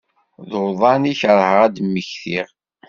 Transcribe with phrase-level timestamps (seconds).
[0.49, 2.47] D uḍan i kerheɣ ad d-mmektiɣ.